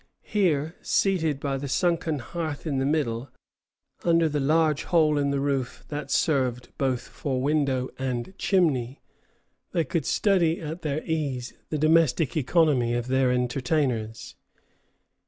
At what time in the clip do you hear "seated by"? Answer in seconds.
0.81-1.57